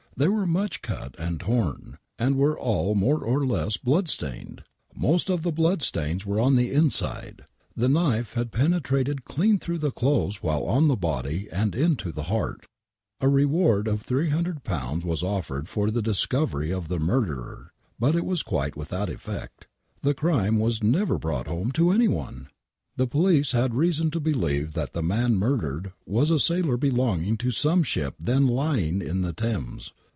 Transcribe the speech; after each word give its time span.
They 0.17 0.27
were 0.27 0.45
much 0.45 0.83
cut 0.83 1.15
and 1.17 1.39
torn, 1.39 1.97
and 2.19 2.35
were 2.35 2.59
all 2.59 2.93
more 2.93 3.19
or 3.21 3.43
less 3.43 3.77
blood 3.77 4.07
stained! 4.07 4.61
Most 4.95 5.31
of 5.31 5.41
the 5.41 5.53
blood 5.53 5.81
stains 5.81 6.27
were 6.27 6.37
in 6.39 6.57
the 6.57 6.71
inside. 6.71 7.45
The 7.75 7.89
knife 7.89 8.33
had 8.33 8.51
penetrated 8.51 9.25
clean 9.25 9.57
through 9.57 9.79
the 9.79 9.89
clothes 9.89 10.43
while 10.43 10.63
on 10.65 10.87
the 10.89 10.95
body 10.97 11.47
and 11.51 11.73
into 11.73 12.11
the 12.11 12.23
heart. 12.23 12.67
A 13.19 13.27
reward 13.27 13.87
of 13.87 14.05
£300 14.05 15.03
was 15.03 15.23
offered 15.23 15.67
for 15.67 15.89
the 15.89 16.03
discovery 16.03 16.71
of 16.71 16.87
the 16.87 16.99
mur 16.99 17.25
derer, 17.25 17.69
but 17.97 18.13
it 18.13 18.25
was 18.25 18.43
quite 18.43 18.75
without 18.75 19.09
effect. 19.09 19.65
The 20.01 20.13
crime 20.13 20.59
was 20.59 20.83
never 20.83 21.17
brought 21.17 21.47
home 21.47 21.71
to 21.71 21.89
anyone! 21.89 22.49
The 22.95 23.07
police 23.07 23.53
had 23.53 23.73
reason 23.73 24.11
to 24.11 24.19
believe 24.19 24.73
that 24.73 24.93
the 24.93 25.01
man 25.01 25.37
murdered 25.37 25.93
was 26.05 26.29
a 26.29 26.39
sailor 26.39 26.77
belonging 26.77 27.37
to 27.37 27.49
some 27.49 27.81
ship 27.81 28.13
then 28.19 28.45
lying 28.45 29.01
in 29.01 29.21
the 29.21 29.33
Thames. 29.33 29.93